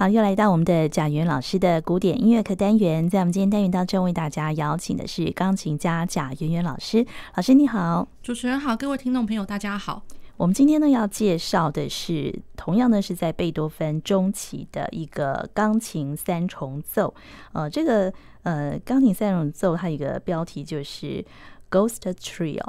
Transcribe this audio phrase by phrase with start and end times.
[0.00, 7.04] 好，又来到我们的贾元老师的古典音乐课单元，在我们今天单元当中，为大家邀请的是钢琴家贾元元老师。
[7.36, 10.02] 老师你好，主持人好，各位听众朋友大家好。
[10.38, 17.14] 我们今天呢要介绍的是，同样呢是在贝多芬中期的一个钢琴三重奏。
[17.52, 18.10] 呃，这个
[18.44, 21.22] 呃钢琴三重奏它有一个标题就是
[21.70, 22.64] Ghost Trio。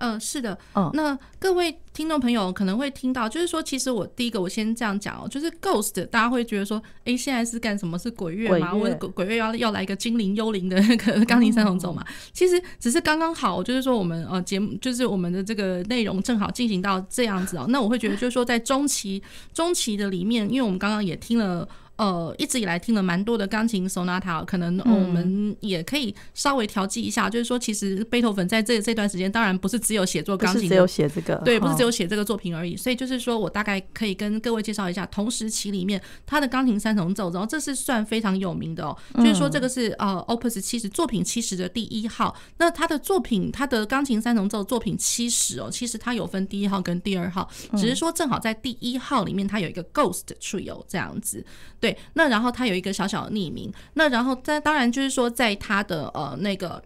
[0.00, 7.98] 嗯、呃，是的，嗯，那各位听众朋友可能会听到，就是说，其实我第一个我先这样讲哦，就是 Ghost，大家会觉得说，哎，现在是干什么？
[7.98, 8.74] 是鬼月吗？
[8.74, 12.02] 我鬼鬼月要要来一个精灵幽灵的那个钢琴三重奏嘛？
[12.02, 17.66] 哦、其实只是刚刚好，就是说我们呃节目，就是我们的这个内容正好进行到这样子哦。
[17.68, 21.68] 那我会觉得就是说，在中期中期的里面，因为我们刚刚也听了。
[22.00, 32.74] 呃，一直以来听了蛮多的钢琴 sonata，可能我们也可以稍微调剂一下，嗯、就是说，其实贝多芬在这这段时间，当然不是只有写作钢琴，只有写这个，对，不是只有写这个作品而已。
[32.74, 42.34] 哦、所以就是说我大概可以跟各位介绍一下同时期里面他的钢琴三重奏，然后这是算非常有名的哦，嗯、就是说这个是呃 Opus 七十作品七十的第一号。
[42.56, 51.44] 那他的作品，他的钢琴三重奏作品七十哦，其实他有分第一号跟第二号，只是说正好在第一号里面，它有一个 Ghost Trio 这样子。
[51.80, 56.82] 对，那然后他有一个小小的匿名，那然后在当然就是说，在他的呃那个。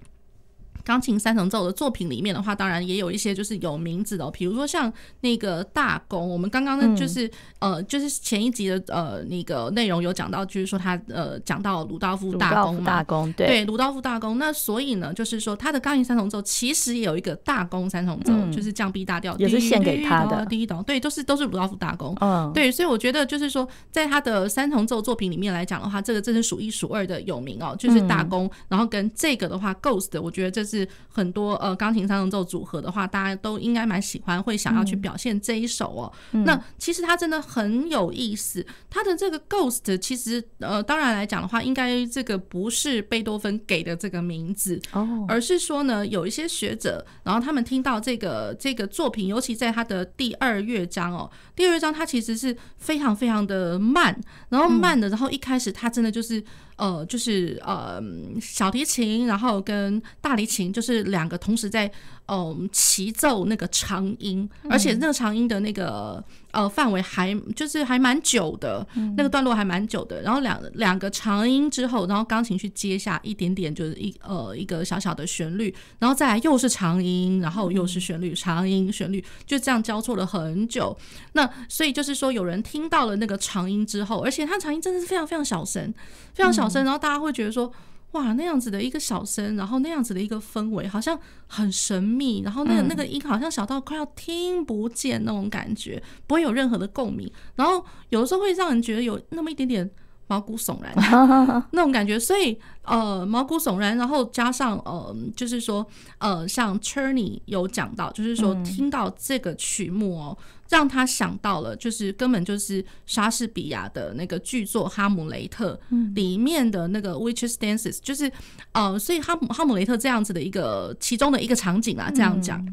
[0.84, 7.26] 钢琴三重奏的作品里面的话，当然也有一些就是有名字的，哦比如说像那个大公，我们刚刚呢就是、
[7.60, 14.38] 嗯、呃，就是前一集的呃那个内容有讲到，就是说他呃讲到鲁道夫大公嘛，大公对对，鲁道夫大公。
[14.38, 22.14] 那所以呢，就是说他的钢琴三重奏其实也有一个大公三重奏，嗯、就是降 B 大调，也是献给他的第一档，对，都是都是鲁道夫大公。
[22.20, 30.73] 嗯，对，所以我觉得就是说，在他的三重奏作品里面来讲的话，这个真是数一数二的有名哦，就是大公，嗯、然后跟这个的话，Ghost，我觉得这是
[31.08, 31.54] 很多。
[31.54, 36.12] 呃，钢琴三重奏组合的话，大家都应该蛮喜欢，会想要去表现这一首哦。
[36.32, 54.18] 嗯、那其实它真的很有意思，它的这个 Ghost 其实呃，当然来讲的话，应该这个不是贝多芬给的这个名字哦，而是说呢，有一些学者，然后他们听到这个这个作品，尤其在它的第二乐章哦，第二乐章它其实是非常非常的慢，
[54.48, 56.42] 然后慢的，然后一开始它真的就是。
[56.76, 58.02] 呃，就是呃，
[58.40, 61.90] 小提琴，然后跟大提琴，就是两个同时在
[62.26, 68.84] 嗯齐奏那个长音，而且那个长音的那个呃范围还就是还蛮久的，
[69.16, 70.20] 那个段落还蛮久的。
[70.22, 80.96] 然后两两个长音之后，然后钢琴去接下一点点，就是一呃一个小小的旋律，然后再来又是长音，然后又是旋律，长音旋律就这样交错了很久。
[81.34, 85.94] 那所以就是说，有人听到了那个长音之后，而且它长音真的是非常非常小声，
[86.34, 86.64] 非常小。
[86.64, 87.70] 小声，然后大家会觉得说，
[88.14, 99.90] 哇，那样子的一个小声，然后那样子的一个氛围，好像很神秘，然后那个那个音好像小到快要听不见那种感觉，不会有任何的共鸣，然后有的时候会让人觉得有那么一点点
[100.26, 100.92] 毛骨悚然
[101.72, 105.86] 那种感觉，所以呃毛骨悚然，然后加上呃就是说
[106.18, 110.36] 呃像 Cherny 有讲到，就是说听到这个曲目哦。
[110.70, 115.78] 让他想到了，就是根本就是莎士比亚的那个剧作《哈姆雷特》
[116.14, 118.32] 里面的那个 Witches Dances，就是
[118.72, 122.66] 呃，所以哈姆哈姆雷特这样子的一个其中的一个场景啊，这样讲。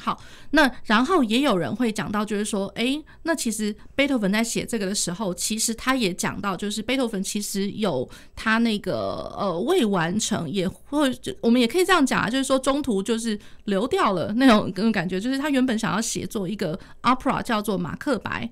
[0.00, 0.16] 好，
[0.52, 18.48] 那然后也有人会讲到，就是说，哎，那其实贝多芬在写这个的时候，其实他也讲到，就是贝多芬其实有他那个呃未完成，也会我们也可以这样讲啊，就是说中途就是流掉了那种那种感觉，就是他原本想要写作一个 opera 叫做马克白，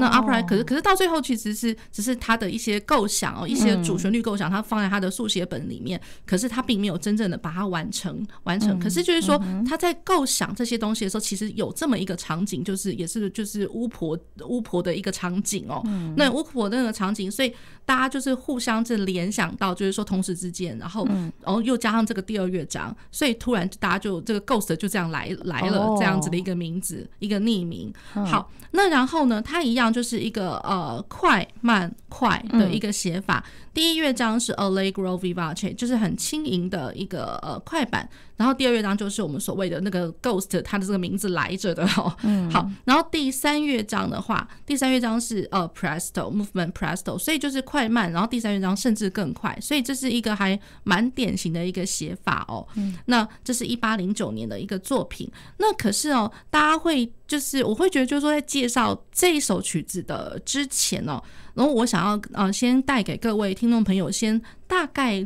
[0.00, 10.87] 那 opera 可是可是到最后其实是只是他的一些构想哦，一些主旋律构想，他放在他的速写本里面，可是他并没有真正的把它完成完成，可是就是说他在构想这些东西。
[10.88, 15.82] 东西的时候，其实有这么一个场景，就是也是就是巫婆巫婆的一个场景哦。
[15.84, 17.52] 嗯、那巫婆的那个场景，所以
[17.88, 27.90] 大家就是互相就联想到，就是说同时之间，然后、嗯、然后又加上这个第二乐章，所以突然大家就这个 Ghost 就这样来来了这样子的一个名字，哦、一个匿名。
[28.12, 33.42] 好，那然后呢，它一样就是一个呃快慢快的一个写法。
[33.46, 42.12] 嗯第一乐章是 Allegro vivace，就是很轻盈的一个呃快板，然后第二乐章就是我们所谓的那个 Ghost，它的这个名字来着的哦。
[42.24, 42.50] 嗯。
[42.50, 52.66] 好，然后第三乐章的话，第三乐章是呃 Presto movement Presto，所以就是快慢，然后第三乐章甚至更快，所以这是一个还蛮典型的一个写法哦。
[52.76, 52.96] 嗯。
[53.04, 61.22] 那这是一八零九年的一个作品，那可是哦，大家会就是我会觉得就是说在介绍这一首曲子的之前哦。
[61.52, 65.20] 然后我想要呃先带给各位听众朋友先大概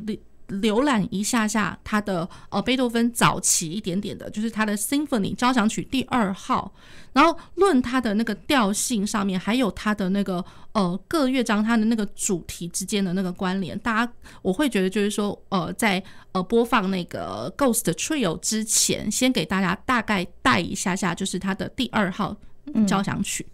[0.49, 6.73] 浏览一下下他的呃贝多芬早期一点点的，就是他的 Symphony 交响曲第二号，
[7.13, 14.13] 然后论他的那个调性上面，还有他的那个呃各乐章它的那个主题之间的那个关联，大家
[14.43, 16.03] 我会觉得就是说呃在
[16.33, 22.37] 呃播放那个 Ghost Trio 之前，先给大家大概带一下下，就是他的第二号
[22.87, 23.47] 交响曲。
[23.49, 23.52] 嗯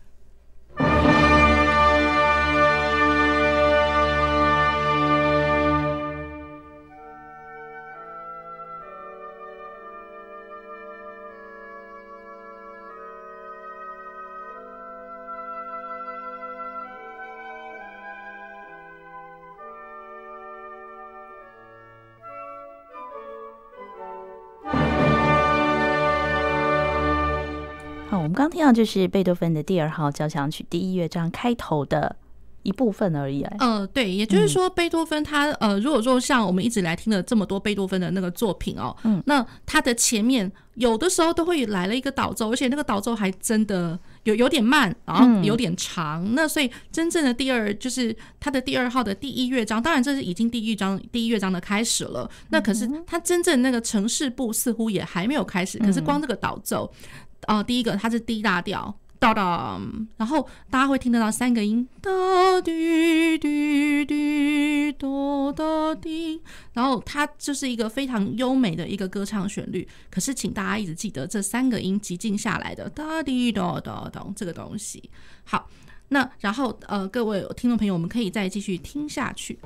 [28.48, 32.16] 刚听到就是贝多芬的第二号交响曲第一乐章开头的
[32.62, 33.42] 一部分而已。
[33.58, 46.34] 呃，对，也就是说，贝多芬他呃，如果说像我们一直来听了这么多贝多芬的那个作品哦，嗯，那他的前面有的时候都会来了一个导奏，而且那个导奏还真的有有点慢，然后有点长。
[46.34, 52.28] 那所以真正的第二就是他的第二号的第一乐章，当然这是已经第一章第一乐章的开始了。
[52.48, 56.90] 那可是他真正那个城市部似乎也还没有开始，可是光这个导奏。
[57.46, 59.80] 哦，第一个它是 D 大调，哒哒，
[60.16, 62.10] 然后大家会听得到三个音，哒
[62.60, 66.42] 滴滴滴哒哒滴，
[66.72, 69.88] 然后它就是一个非常优美的一个歌唱旋律。
[70.10, 75.10] 可是请大家一直记得这三个音急进下来的哒滴哒哒哒这个东西。
[75.44, 75.68] 好，
[76.08, 79.58] 那然后呃，各位听众朋友，我们可以再继续听下去。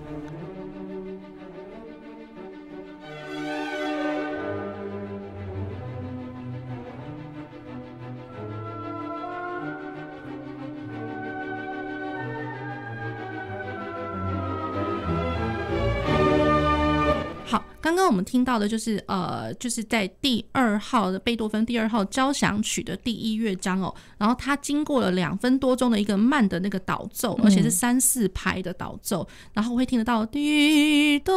[17.81, 31.33] 刚刚我们听到的就是呃，就是在第二号的贝多芬第二号交响曲的第一乐章哦，然后它经过了两分多钟的一个慢的那个导奏，而且是三四拍的导奏，然后会听得到滴答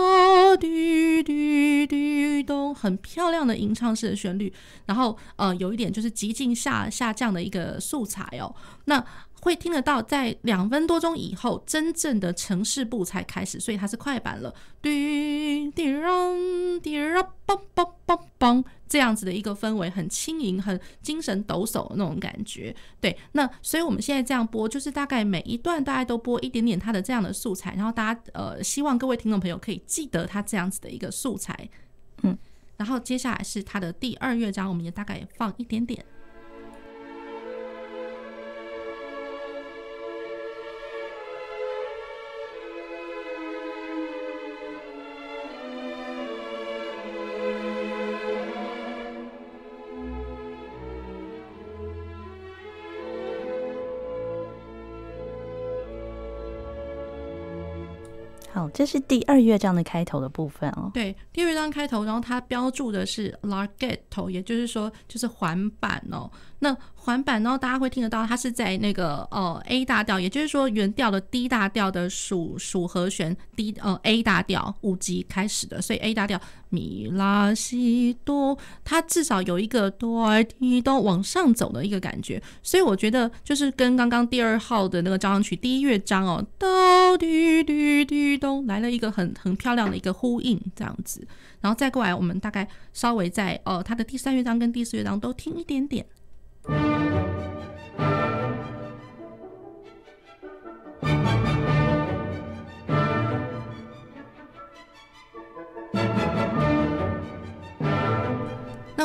[0.59, 4.53] 滴滴滴咚，很漂亮的吟唱式的旋律，
[4.85, 8.53] 然后呃有一点就是急进下下降的一个素材哦，
[8.85, 9.03] 那。
[9.45, 14.51] 会听得到，在两分多钟以后，真正的城市部才开始，所以它是快板了。
[14.81, 16.35] 滴滴让
[16.81, 22.75] 滴让梆梆梆梆，这样子的一个氛围，很轻盈，很精神抖擞的那种感觉。
[22.99, 31.69] 对，那所以我们现在这样播，就是大概每一段大概都播一点点它的这样的素材，然后大家呃，希望各位听众朋友可以记得它这样子的一个素材。
[32.23, 32.35] 嗯，
[32.77, 36.03] 然后接下来是它的第二乐章，我们也大概放一点点。
[58.55, 60.89] 哦，这是第二乐章的开头的部分哦。
[60.93, 66.31] 对，第二乐章开头，然后它标注的是 Larghetto，也就是说就是环板哦。
[66.59, 76.39] 那环板，然后大家会听得到，它是在那个呃 A 大调，也就是说原调的 D 大调的属属和弦 D 呃 A 大调五级开始的，所以 A 大调
[76.75, 91.25] 米拉西哆，它至少有一个哆来咪哆往上走的一个感觉，所以我觉得就是跟刚刚第二号的那个交响曲第一乐章哦，哆滴滴滴咚来了一个很 很漂亮的一个呼应这样子，
[91.61, 96.05] 然后再过来我们大概稍微在哦它的第三乐章跟第四乐章都听一点点。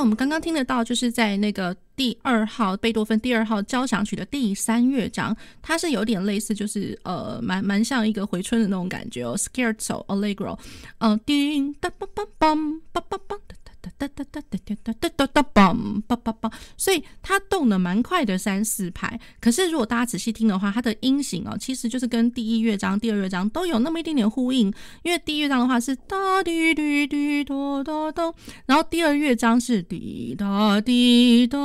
[0.01, 10.59] 我们刚刚听得到，就是在那个第二号贝多芬第二号交响曲的第三乐章，它是有点类似，就是呃，蛮蛮像一个回春的那种感觉哦，Scherzo Allegro，
[10.99, 13.39] 嗯，叮当梆梆梆梆梆梆。
[13.81, 19.19] 哒哒哒哒哒哒哒哒哒嘣嘣嘣嘣，所以它动的蛮快的三四拍。
[19.41, 24.73] 可是如果大家仔细听的话，它的音型哦，其实就是跟第一乐章、第二乐章都有那么一点点呼应。
[25.03, 28.35] 因为第一乐章的话是哒滴滴滴哒哒哒，
[28.67, 31.59] 然后第二乐章是滴答滴答，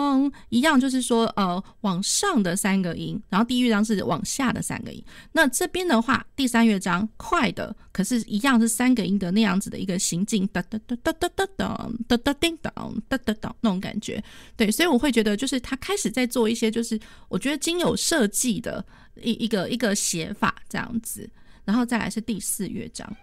[0.49, 5.03] 一样就是说呃往上的三个音，然后第一乐章是往下的三个音。
[5.33, 11.89] 那这边的话，第三乐章快的，可是一样是三个音的那样子的一个行进，哒哒哒哒哒哒哒。
[12.09, 14.21] 哒哒叮当，哒哒哒那种感觉，
[14.57, 16.99] 对，所以我会觉得，就是他开始在做一些，就是
[17.29, 18.85] 我觉得经有设计的
[19.21, 21.29] 一一个一个写法这样子，
[21.63, 23.15] 然后再来是第四乐章。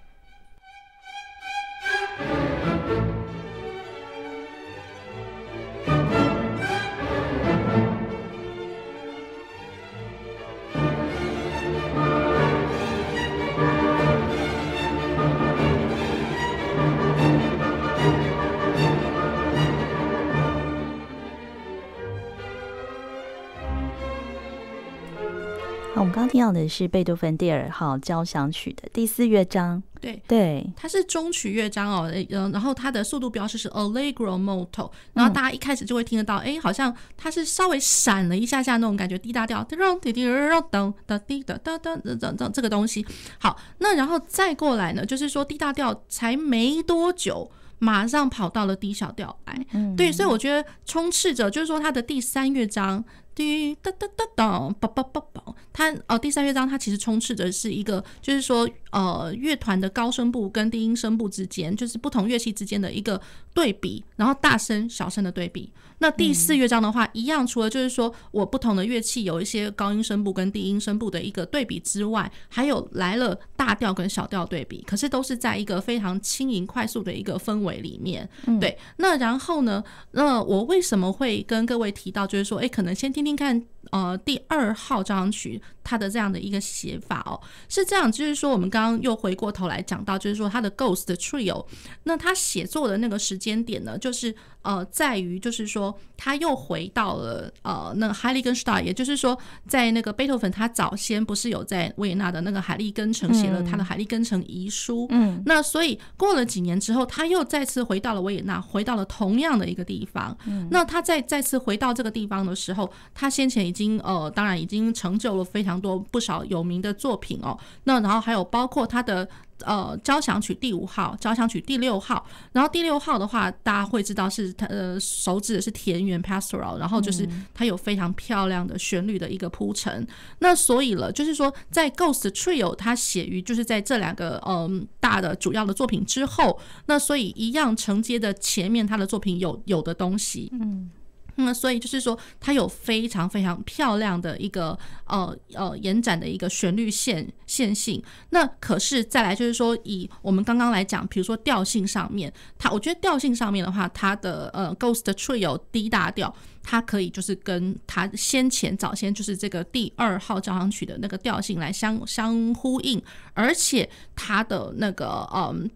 [25.94, 43.06] 我们刚刚听到的是贝多芬第二号交响曲的第四乐章，对对，它是中曲乐章哦，嗯，然后它的速度标示是 Allegro molto，然后大家一开始就会听得到，哎、嗯，好像它是稍微闪了一下下那种感觉，D 大调，滴滴滴噔噔滴噔噔噔噔噔这个东西。
[43.38, 53.04] 好，那然后再过来呢，就是说 D 大调才没多久，马上跑到了 D 小调来，嗯，对，所以我觉得充斥着，就是说它的第三乐章。
[53.34, 55.42] 滴哒哒哒哒，叭叭叭叭。
[55.72, 63.20] 它呃，第三乐章它其实充斥着是一个，就是说呃，乐团的高声部跟低音声部之间，就是不同乐器之间的一个
[63.54, 65.70] 对比，然后大声小声的对比。
[66.02, 78.28] 那第四乐章的话，一样，除了就是说我不同的乐器有一些高音声部跟低音声部的一个对比之外，还有来了大调跟小调对比，可是都是在一个非常轻盈快速的一个氛围里面。
[78.60, 83.22] 对，那然后呢，那我为什么会跟各位提到，就是说，哎，可能先听。
[83.22, 91.64] 听听看，呃，第二号交响曲它的这样的一个写法哦，是这样，就是说我们刚刚又回过头来讲到，就是说它的 Ghost Trio，
[92.02, 94.34] 那他写作的那个时间点呢，就是。
[94.62, 98.54] 呃，在于就是说，他又回到了呃那个海利根
[98.84, 119.28] 也就是说，在那个贝多芬他早先不是有在维也纳的那个海利根城写了他的海利根城遗书，嗯，那所以过了几年之后，他又再次回到了维也纳，回到了同样的一个地方，嗯，那他再再次回到这个地方的时候，他先前已经呃，当然已经成就了非常多不少有名的作品哦，那然后还有包括他的。
[119.60, 130.06] 呃，交响曲第五号，交响曲第六号，然后第六号的话，大家会知道是它呃，手指的是田园 Pastoral，然后就是它有非常漂亮的旋律的一个铺陈。
[130.40, 140.90] 那所以了，就是说在 Ghost Trio 它写于就是在这两个嗯大的主要的作品之后，那所以一样承接的前面他的作品有有的东西，嗯。
[141.36, 148.02] 那所以就是说，它有非常非常漂亮的一个呃呃延展的一个旋律线线性。
[148.30, 156.34] 那可是再来就是说，以我们刚刚来讲，比如说调性上面，它我觉得调性上面的话，它的呃 Ghost Trio D 大调。
[156.64, 163.02] 它可以就是跟它先前早先就是这个第二号交响曲的那个调性来相相呼应，
[163.34, 163.90] 而且
[164.24, 165.68] 它的那个嗯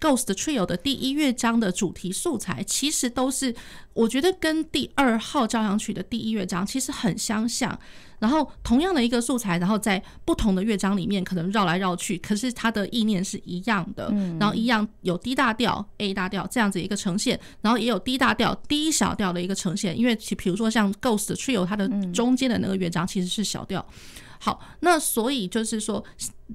[0.00, 3.54] Ghost Trio 的第一乐章的主题素材，其实都是
[3.92, 7.78] 我觉得跟第二号交响曲的第一乐章其实很相像。
[8.18, 14.08] 然后同样的一个素材，然后在不同的乐章里面可能绕来绕去，可是它的意念是一样的。
[14.12, 19.98] 嗯，然后一样有 D 大调、A 大调这样子一个呈现，然后也有 D 大调、D 小调的一个呈现。
[19.98, 23.84] 因为其比如说像 Ghost Trio，它的中间的那个乐章其实是小调。
[24.38, 26.04] 好，那所以就是说，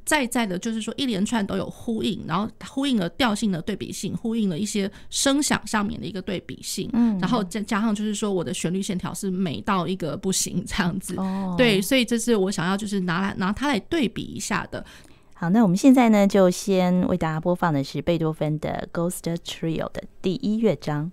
[0.06, 14.84] 在在的，就是说一连串都有呼应，然后呼应了调性的对比性，呼应了一些声响上面的一个对比性，嗯，然后再加上就是说我的旋律线条是美到一个不行这样子，哦，对，所以这是我想要就是拿来拿它来对比一下的。
[15.34, 21.12] 好，那我们现在呢就先为大家播放的是贝多芬的 Ghost Trio 的第一乐章。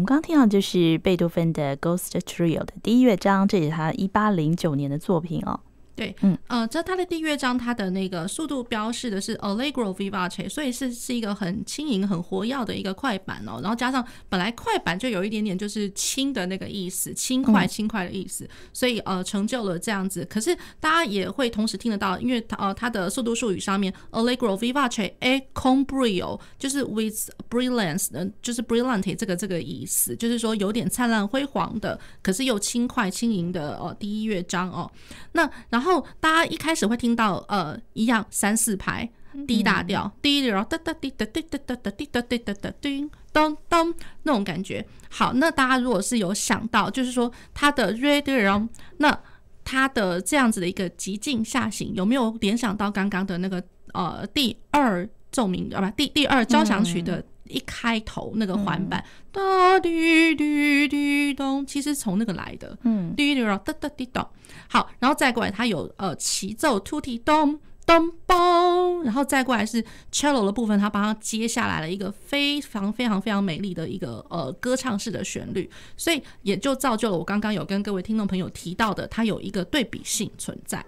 [0.00, 5.60] 我们刚刚听到就是贝多芬的 Ghost Trio 的第一乐章，这也是他一八零九年的作品哦。
[6.00, 13.60] 对，嗯，呃，这它的第一乐章，它的那个速度标示的是 Allegro vivace，所以是是一个很轻盈、很活跃的一个快板哦。
[13.60, 20.24] 然后加上本来快板就有一点点就是轻的那个意思，轻快、轻快的意思，所以呃成就了这样子。
[20.24, 28.08] 可是大家也会同时听得到，因为它呃它的速度术语上面 Allegro vivace e con brio，就是 with brilliance，
[28.40, 34.90] 就是 brilliant 这个这个意思，就是说有点灿烂辉煌的，可是又轻快轻盈的哦第一乐章哦。
[35.32, 35.89] 那然后。
[35.90, 39.10] 后大家一开始会听到呃一样三四拍
[39.46, 44.84] D 大调 D 然后哒哒滴哒滴哒哒哒滴哒滴哒哒叮咚咚那种感觉。
[45.08, 49.18] 好，那大家如果是有想到，就是说它的 Re 然后那
[49.64, 64.26] 它的这样子的一个急进下行，有没有联想到刚刚的那个呃第二奏鸣啊不第第二交响曲的一开头那个环板哒滴滴滴咚，其实从那个来的，嗯，滴滴然后哒哒滴咚。
[64.68, 80.84] 好，然后再过来，它有呃齐奏，tutti 咚咚嘣，然后再过来是 cello 的部分，它帮它接下来了一个非常非常非常美丽的一个呃歌唱式的旋律，所以也就造就了我刚刚有跟各位听众朋友提到的，它有一个对比性存在。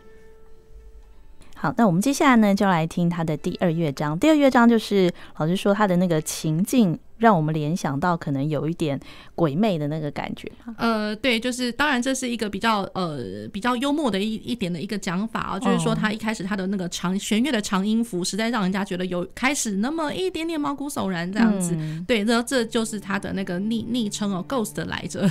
[1.63, 4.19] 好，那我们接下来呢，就来听他的第二乐章。
[4.19, 6.99] 第二乐章就是老师说他的那个情境。
[7.19, 8.99] 让我们联想到可能有一点
[9.37, 10.51] 鬼魅的那个感觉。
[10.77, 21.77] 呃，对，就是当然这是一个比较呃比较幽默的一一点的一个讲法啊，就是说他一开始他的那个长弦乐的长音符，实在让人家觉得有开始那么一点点毛骨悚然这样子。
[21.79, 25.31] 嗯、对，这这就是他的那个昵昵称哦，Ghost 来着。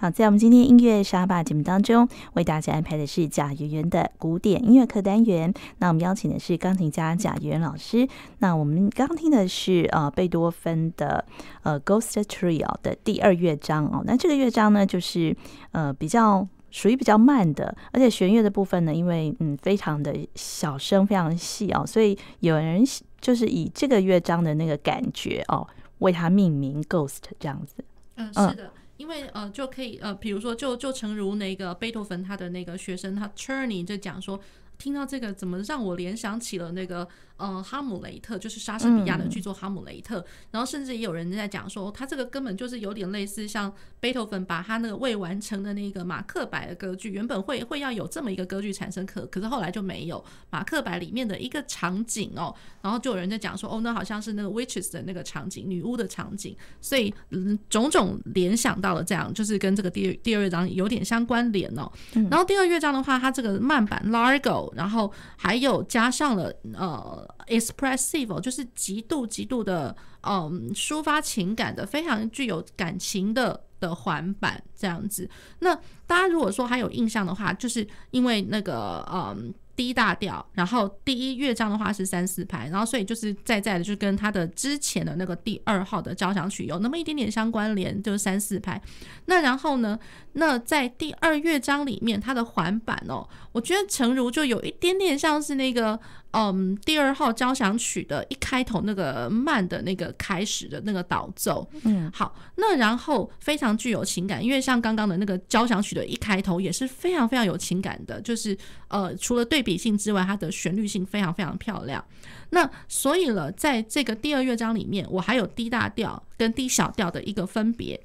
[0.00, 5.52] 好，在我们今天音乐沙发节目当中，为大家安排的是贾圆圆的古典音乐课单元。
[5.78, 8.06] 那我们邀请的是钢琴家贾圆圆老师。
[8.38, 11.24] 那我们刚刚听的是呃贝多芬的
[11.64, 14.00] 呃 Ghost Trio 的第二乐章哦。
[14.06, 15.36] 那这个乐章呢，就是
[15.72, 22.84] 呃比较属于比较慢的，而且弦乐的部分呢，因为嗯非常的小声，非常细哦，所以有人
[23.20, 25.66] 就是以这个乐章的那个感觉哦，
[25.98, 27.84] 为它命名 Ghost 这样子。
[28.14, 28.70] 嗯，是的。
[28.98, 34.38] 因为呃，就可以呃，比如说就，就诚如那个贝多芬他的那个学生，他 Cherny 就讲说，
[34.78, 37.06] 听到这个怎么让我联想起了那个。
[37.38, 61.88] 呃，哈姆雷特就是莎士比亚的剧作《哈姆雷特》，嗯，然后甚至也有人在讲说，他这个根本就是有点类似像贝多芬把他那个未完成的那个马克白的歌剧，原本会会要有这么一个歌剧产生，可可是后来就没有马克白里面的一个场景哦，然后就有人在讲说，哦，那好像是那个 witches 的那个场景，女巫的场景，所以嗯，种种联想到了这样，就是跟这个第二第二乐章有点相关联哦。
[62.28, 67.26] 然后第二乐章的话，它这个慢板 Largo，然后还有加上了呃。
[67.48, 75.26] expressive 就是极度极度的嗯抒发情感的，非常具有感情的的环板这样子。
[75.60, 75.74] 那
[76.06, 79.54] 大家如果说还有印象的话，就是因为那个嗯。
[79.78, 88.82] D 大调，然后第一乐章的话是三四拍，然后所以就是在在的，就跟他的之前的那个第二号的交响曲有那么一点点相关联，就是三四拍。
[89.26, 89.96] 那然后呢，
[90.32, 95.98] 那在第二乐章里面，它的环板哦，我觉得诚如就有一点点像是那个
[96.32, 101.66] 嗯第二号交响曲的一开头那个慢的那个开始的那个导奏。
[101.84, 108.54] 嗯，好，那然后非常具有情感，因为像刚刚的那个交响曲的一开头也是非常非常有情感的，就是
[108.88, 109.78] 呃除了对比。
[109.78, 112.04] 性之外，它的旋律性非常非常漂亮。
[112.50, 118.00] 那所以了，在这个第二乐章里面，我还有低大调跟低小调的一个分别，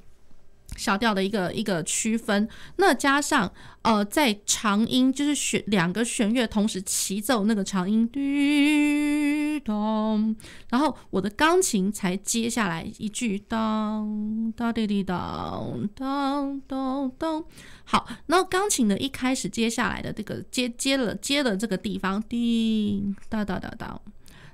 [0.75, 2.47] 小调的一个一个区分。
[2.77, 3.51] 那加上
[3.83, 10.35] 呃，在长音就是弦两个弦乐同时齐奏那个长音，滴咚，
[10.69, 17.43] 然后我的钢琴才接下来一句当当滴滴当当当当。
[17.85, 23.99] 好，然后钢琴的一开始接下来的这个接接了接了这个地方，滴哒哒哒哒，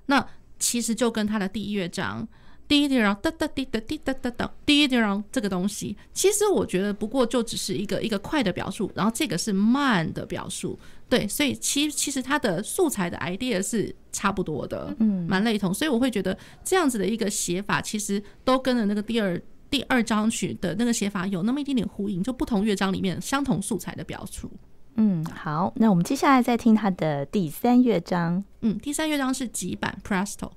[0.07, 2.27] 那其实就跟它的第一乐章
[2.69, 19.41] 滴滴哒哒滴哒滴哒哒哒滴滴哒这个东西，其实我觉得不过就只是一个一个快的表述，然后这个是慢的表述，对，所以其其实它的素材的 idea 是差不多的，嗯，蛮类同，所以我会觉得这样子的一个写法，其实都跟了那个第二。
[19.71, 24.49] 第二章曲的那个写法有那么一点点呼应，就不同乐章里面相同素材的表述。
[24.95, 28.43] 嗯，好，那我们接下来再听它的第三乐章。
[28.61, 30.49] 嗯，第三乐章是几版 Presto。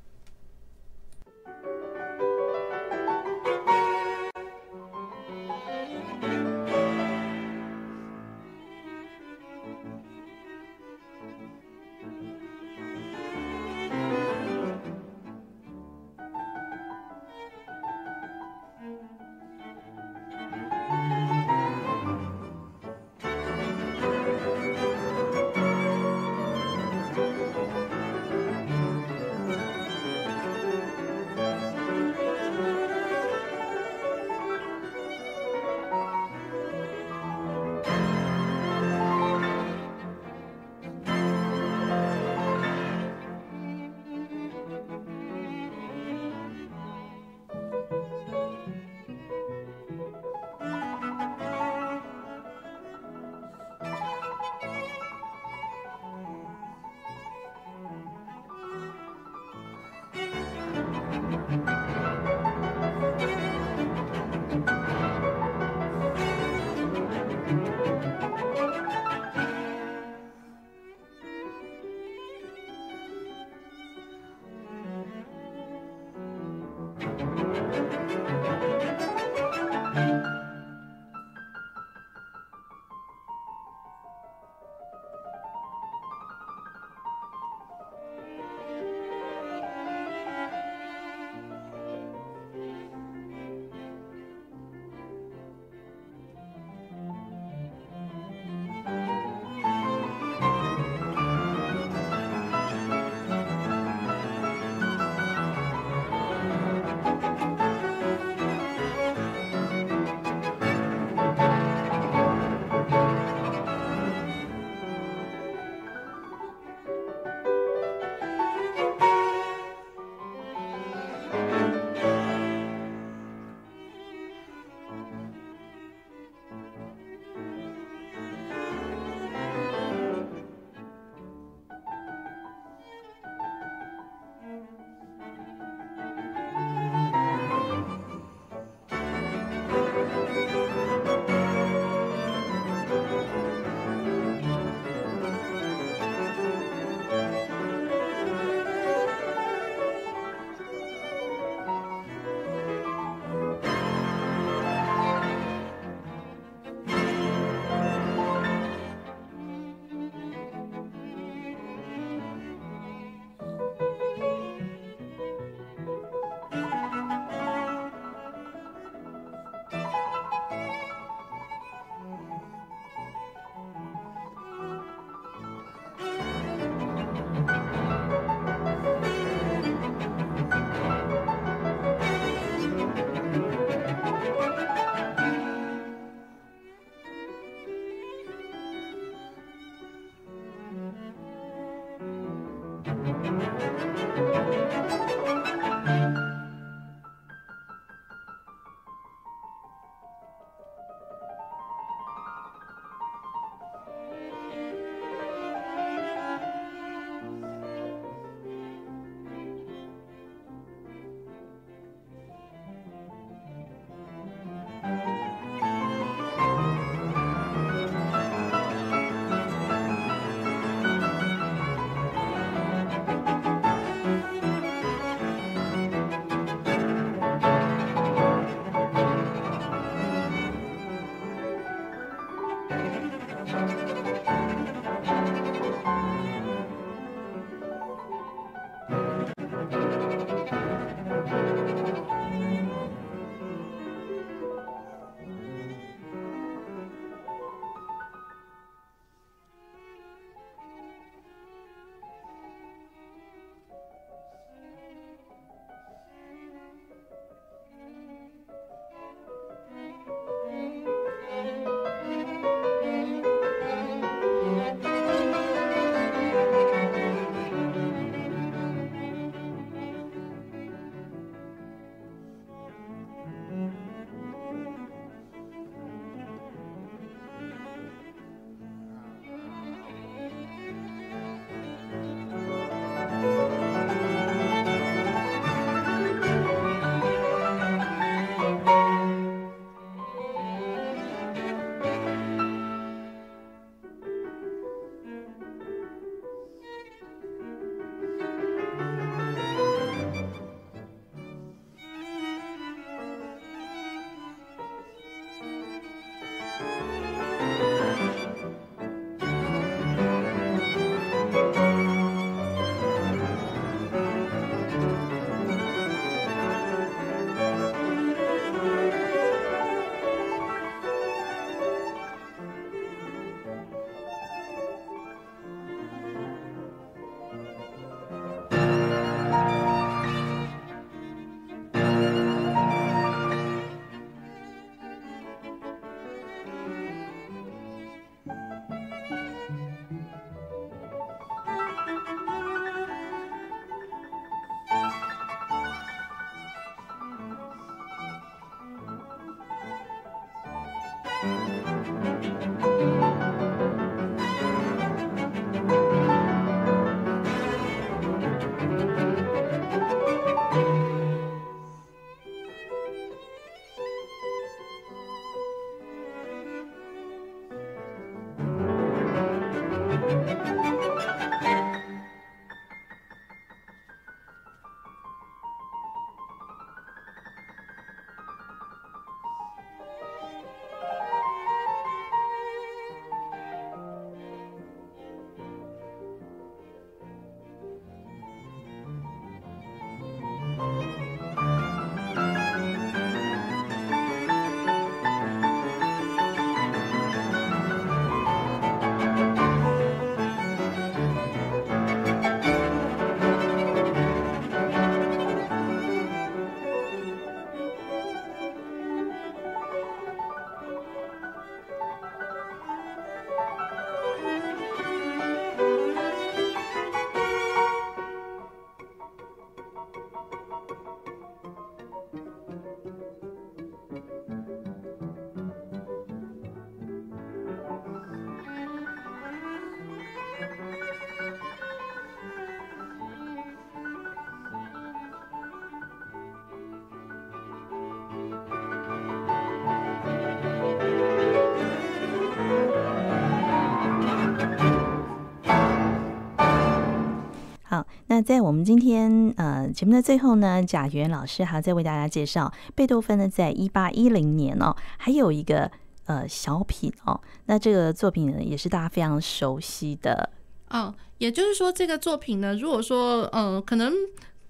[448.23, 455.70] 在我们今天呃节目的最后呢，贾元老师还要再为大家介绍贝多芬呢，在一八一零年哦，还有一个
[456.07, 460.31] 呃小品哦，那这个作品呢也是大家非常熟悉的
[460.70, 460.95] 哦。
[461.18, 463.93] 也就是说，这个作品呢，如果说嗯可能。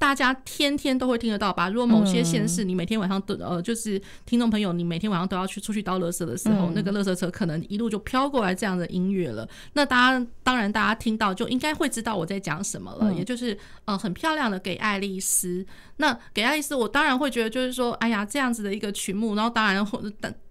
[0.02, 1.68] 大家天天都会听得到吧？
[1.68, 9.48] 如果某些县市，你每天晚上都呃，就是听众朋友，你每天晚上都要去出去倒垃圾的时候，那个垃圾车可能一路就飘过来这样的音乐了。
[9.74, 15.64] 那大家当然大家听到就应该会知道我在讲什么了，也就是呃很漂亮的给爱丽丝。
[15.98, 20.02] 那给爱丽丝，我当然会觉得就是说，哎呀这样子的一个曲目，然后当然或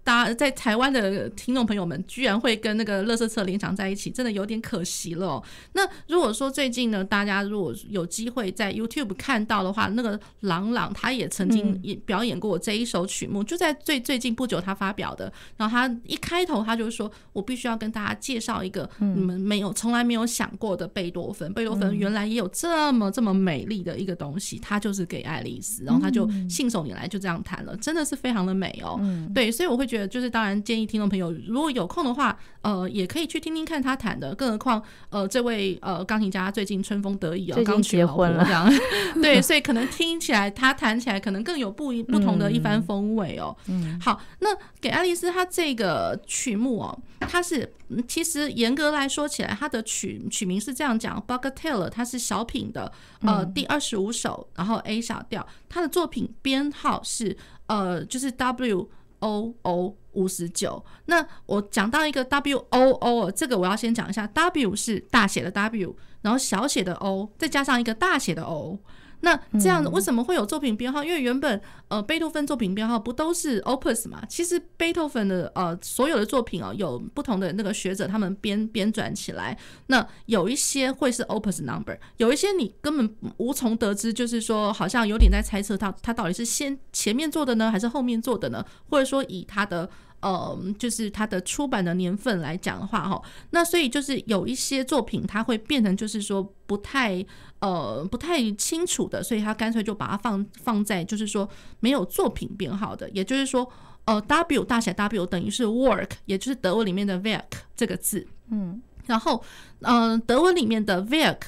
[0.04, 5.44] 大大家在台湾的听众朋友们居然会跟那个垃圾车联想在一起，真的有点可惜了喔。
[5.72, 9.42] 那如果说最近呢，大家如果有机会在 YouTube 看。
[9.42, 15.32] 到的话，那个朗朗他也曾经也表演过这一首曲目，嗯、就在最最近不久他发表的。
[15.56, 21.52] 然后他一开头他就说：“我必须要跟大家介绍一个你们没有、从来没有想过的贝多芬。
[21.52, 25.82] 贝多芬原来也有这么这么美丽的一个东西，他就是给爱丽丝。
[25.82, 29.00] 然后他就信手拈来就这样弹了，真的是非常的美哦。
[29.34, 34.34] 对，所以我会觉得，就是当然建议听众朋友如果有空的话，呃，也可以去听听看他弹的。
[34.34, 38.72] 更何况，呃，这位呃钢琴家最近春风得意啊，刚结婚了，这样
[39.20, 39.40] 对。
[39.42, 43.54] 所以可能听起来，他弹起来可能更有不一不同的一番风味哦。
[43.66, 44.48] 嗯，好，那
[44.80, 47.70] 给爱丽丝，她这个曲目哦，它是
[48.08, 52.90] 其实严格来说起来，它的曲曲名是这样讲，Bagatelle，它是小品的
[53.20, 57.36] 呃第二十五首，然后 A 小调，它的作品编号是
[57.66, 58.88] 呃就是 W
[59.22, 60.84] O O 五十九。
[61.06, 68.78] 那我讲到一个 W O O，这个我要先讲一下，W 是大写的 W，然后小写的 O，再加上一个大写的 O。
[69.22, 71.02] 那这样为什么会有作品编号？
[71.02, 74.22] 因为原本呃贝多芬作品编号不都是 Opus 嘛？
[74.28, 79.56] 其实贝多芬的呃所有的作品哦，有不同的那个学者他们编编纂起来。
[79.86, 88.64] 那有一些会是 Opus number，有一些你根本无从得知，就是说好像有点在猜测他他到底是先前面做的呢，还是后面做的呢？
[88.90, 89.88] 或者说以他的。
[90.22, 93.20] 呃，就是它的出版的年份来讲的话，哈，
[93.50, 97.26] 那所以就是有一些作品它会变成就是说不太
[97.62, 101.48] 呃不太清楚的，所以他干脆就把它放放在就是说
[101.80, 103.66] 没有作品编号的，也就是说，
[104.04, 109.42] 呃，W 大写 W 等于是 work，也就是德文里面的 Werk 这个字，嗯，然后
[109.80, 111.40] 嗯、呃，德文里面的 Werk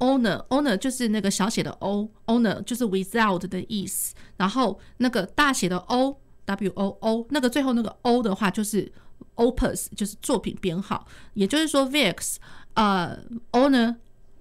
[0.00, 6.18] owner owner 就是那个小写的 O owner 就是 without 的意思，然后那个大写的 O。
[6.48, 8.90] W O O 那个最后那个 O 的话就是
[9.34, 12.36] Opus，就是作品编号，也就是说 Werks
[12.72, 13.18] 呃
[13.52, 13.96] owner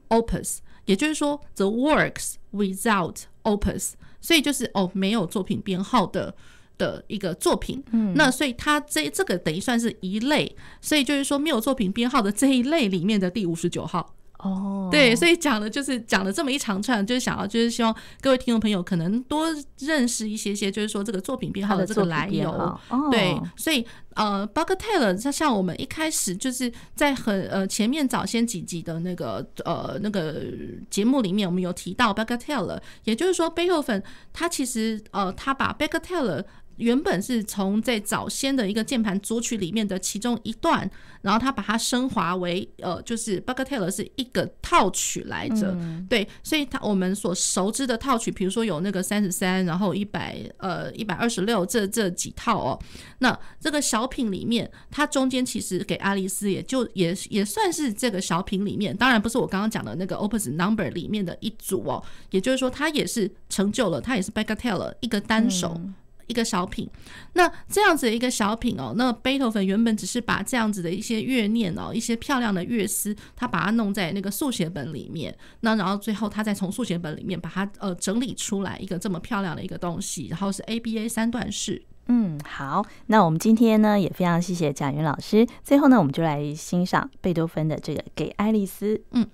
[0.07, 6.33] Opus，也就是说 The works without Opus，所以就是哦没有作品编号的
[6.79, 7.83] 的一个作品。
[7.91, 14.15] 嗯，那所以它这这个等于算是一类，所以就是说没有作品编号的这一类里面的第五十九号。
[14.37, 14.91] 哦，oh.
[14.91, 19.47] 对，所以讲的就是讲了这么一长串，就是想要就是希望各位听众朋友可能多
[19.79, 22.51] 认识一些些，就是说这个作品编号的这个来由。
[22.89, 23.11] Oh.
[23.11, 30.41] 对，所以呃，Bagatelle，像像我们一开始就是在很呃前面早先几集的那个呃那个
[30.89, 36.43] 节目里面，我们有提到 Bagatelle，也就是说贝多芬他其实呃他把 Bagatelle
[36.77, 40.89] 原本是从在早先的一个键盘组曲里面的其中一段，
[41.21, 52.79] 然后他把它升华为呃，就是 Bagatelle 是一个套曲来着，嗯、对，所以他我们所熟知的套曲，比如说有那个三十三，然后一百呃一百二十六这这几套哦，
[53.19, 65.73] 那这个小品里面，它中间其实给爱丽丝也就也也算是这个小品里面，当然不是我刚刚讲的那个 Opus Number 里面的一组哦，也就是说它也是成就了，它也是 Bagatelle 一个单手。
[65.75, 65.95] 嗯
[66.27, 66.87] 一个小品，
[67.33, 81.83] 那这样子的一个小品哦，那贝多芬原本只是把这样子的一些乐念哦，一些漂亮的乐思，他把它弄在那个速写本里面，那然后最后他再从速写本里面把它呃整理出来一个这么漂亮的一个东西，然后是 ABA 三段式。
[82.07, 89.01] 嗯，好，那我们今天呢也非常谢谢贾云老师，最后呢我们就来欣赏贝多芬的这个给爱丽丝。
[89.11, 89.27] 嗯。